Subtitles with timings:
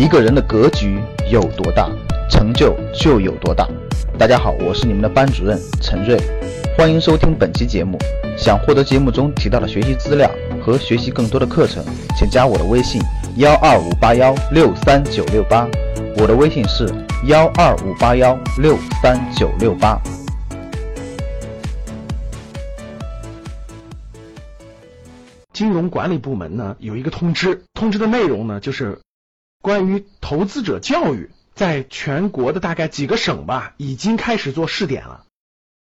[0.00, 0.98] 一个人的格局
[1.30, 1.86] 有多大，
[2.30, 3.68] 成就就有多大。
[4.18, 6.18] 大家好，我是你们的班主任陈瑞，
[6.74, 7.98] 欢迎收听本期节目。
[8.34, 10.30] 想获得节目中提到的学习资料
[10.64, 11.84] 和学习更多的课程，
[12.16, 12.98] 请加我的微信
[13.36, 15.68] 幺二五八幺六三九六八。
[16.16, 16.88] 我的微信是
[17.26, 20.00] 幺二五八幺六三九六八。
[25.52, 28.98] 金融管理部门呢有一个通知，通知的内容呢就是
[29.62, 35.24] 关于投资者教育，在全国的大概几个省吧，已经开始做试点了。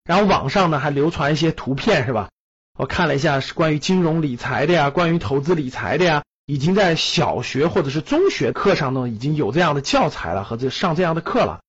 [0.03, 2.29] 然后网上呢还流传一些图片，是吧？
[2.77, 11.61] 我看了一下，是关于金融理财的呀，关于投资理财的呀，已经在小学或者是中学课上呢已经有这样的教材了和这上这样的课了。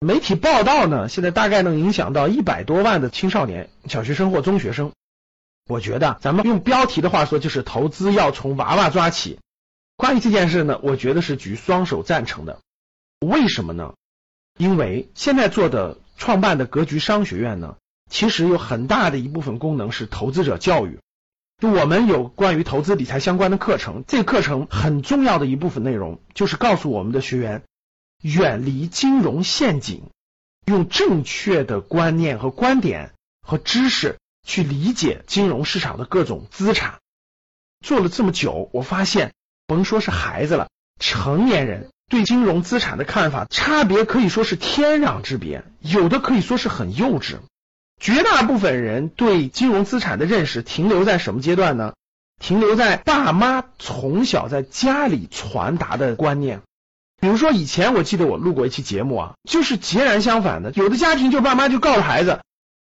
[0.00, 4.92] 媒体报道呢，现在大概能影响到一百多万的青少年、小学生或中学生。
[5.68, 9.38] 我觉得咱们用标题的话说，就是投资要从娃娃抓起。
[9.98, 12.60] 关于这件事呢，我觉得是举双手赞成的。
[13.20, 13.92] 为什么呢？
[14.56, 17.76] 因为现在做的创办的格局商学院呢，
[18.10, 21.00] 其实有很大的一部分功能是投资者教育。
[21.58, 27.64] 就我们有关于投资理财相关的课程，这个课程很重要的一部分内容就是告诉我们的学员
[28.22, 30.04] 远离金融陷阱，
[30.64, 33.12] 用正确的观念和观点
[33.42, 34.16] 和知识。
[34.44, 37.00] 去理解金融市场的各种资产，
[37.84, 39.34] 做了这么久，我发现
[39.68, 47.36] 甭说是孩子了，成年人对金融资产的看法差别可以说是天壤之别，有的可以说是很幼稚。
[48.00, 51.92] 绝大部分人对金融资产的认识停留在什么阶段呢？
[52.40, 56.62] 停留在爸妈从小在家里传达的观念。
[57.20, 62.40] 比如说以前我记得我录过一期节目啊，就是截然相反的，有的家庭就爸妈就告诉孩子。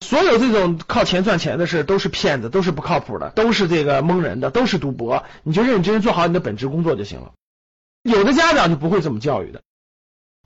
[0.01, 5.25] 所有这种靠钱赚钱的事都是骗子，都是不靠谱的，都是这个蒙人的，都是赌博。
[5.43, 7.33] 你就认认真做好你的本职工作就行了。
[8.03, 9.63] 有的家长就不会这么教育的。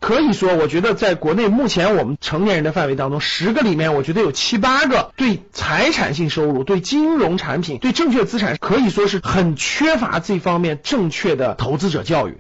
[0.01, 12.39] 可以说，我觉得在国内目前我们成年人的范围当中，十个里面，我觉得有七八个对财产性收入、对金融产品、对正确资产，可以说是很缺乏这方面正确的投资者教育。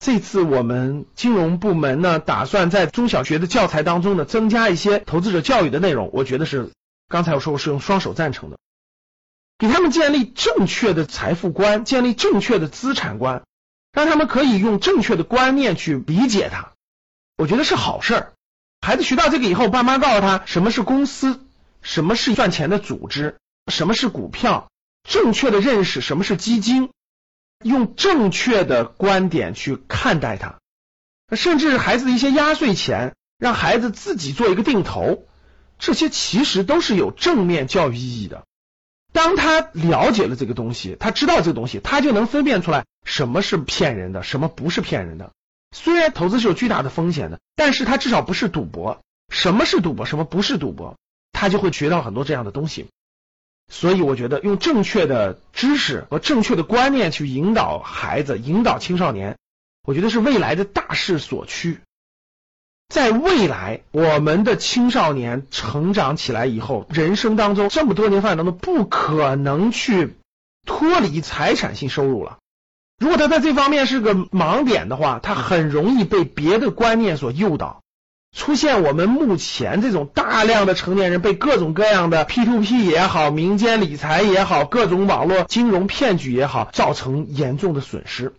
[0.00, 6.08] 这次我们金融部门呢，打算在中小学的教材当中呢，增加一些投资者教育的内容。
[6.14, 6.70] 我觉得是
[7.06, 8.56] 刚才我说我是用双手赞成的，
[9.58, 13.42] 给他们建立正确的财富观，建立正确的资产观，
[13.92, 16.72] 让他们可以用正确的观念去理解它。
[17.36, 18.32] 我觉得是好事儿。
[18.80, 21.40] 孩子学到这个以后，爸妈告诉他什么是公司，
[21.82, 23.36] 什么是赚钱的组织，
[23.70, 24.70] 什么是股票，
[25.06, 26.88] 正确的认识什么是基金。
[27.62, 30.58] 用正确的观点去看待它，
[31.36, 35.26] 甚至孩子的一些压岁钱，让孩子自己做一个定投，
[35.78, 38.44] 这些其实都是有正面教育意义的。
[39.12, 45.32] 当他了解了这个东西，他知道这个东西，他就能分辨出来什么是骗人的，什么不是骗人的。
[45.76, 49.00] 虽然投资是有巨大的风险的，但是他至少不是赌博。
[49.28, 50.96] 什么是赌博，什么不是赌博，
[51.32, 52.88] 他就会学到很多这样的东西。
[53.70, 59.38] 所以我觉得用正确的知识和正确的观念去引导孩子、引导青少年，
[59.86, 61.78] 我觉得是未来的大势所趋。
[62.88, 70.16] 在未来，我们的青少年成长起来以后，人生当中这么多年发展当中，不可能去
[70.66, 72.38] 脱离财产性收入了。
[72.98, 77.80] 如果他在这方面是个盲点的话，他很容易被别的观念所诱导。
[78.32, 88.32] 出现我们目前这种大量的成年人被各种各样的 P to P 也好，民间理财也好，各种网络金融骗局也好，造成严重的损失。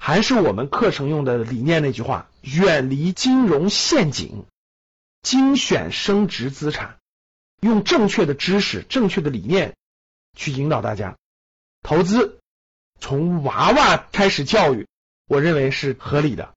[0.00, 4.44] 还是我们课程用的理念那句话：远离金融陷阱，
[5.22, 6.96] 精选升值资产，
[7.60, 9.74] 用正确的知识、正确的理念
[10.36, 11.16] 去引导大家
[11.82, 12.38] 投资，
[13.00, 14.86] 从娃娃开始教育，
[15.28, 16.54] 我认为是合理的。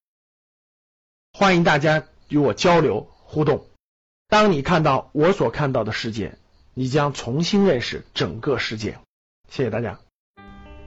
[1.41, 3.65] 欢迎大家与我交流互动。
[4.29, 6.37] 当你看到我所看到的世界，
[6.75, 8.99] 你将重新认识整个世界。
[9.49, 9.97] 谢谢大家。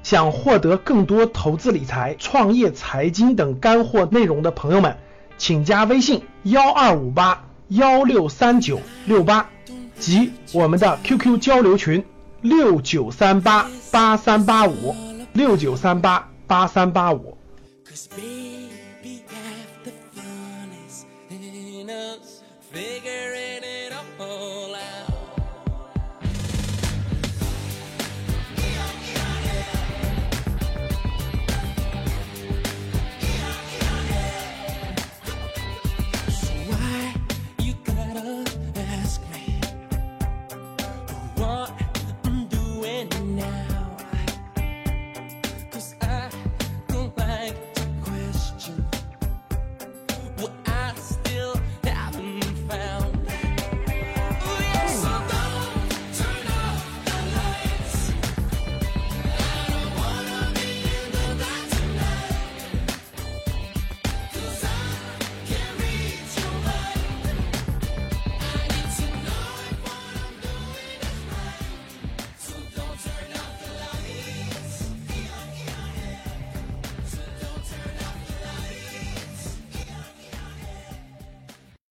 [0.04, 4.96] 想获得更多投资理财、创业财经等干货内容的朋友们，
[5.38, 9.50] 请加微信幺二五八幺六三九六八
[9.98, 12.04] 及我们的 QQ 交流群
[12.42, 14.94] 六九三八八三八五
[15.32, 17.36] 六九三八八三八五。